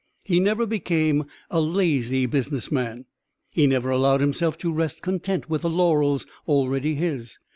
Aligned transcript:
He 0.23 0.39
never 0.39 0.65
became 0.65 1.25
a 1.51 1.61
lazy 1.61 2.25
business 2.25 2.71
man. 2.71 3.05
He 3.51 3.67
never 3.67 3.91
allowed 3.91 4.19
himself 4.19 4.57
to 4.57 4.73
rest 4.73 5.03
content 5.03 5.47
with 5.47 5.61
the 5.61 5.69
laurels 5.69 6.25
already 6.47 6.95
his. 6.95 7.37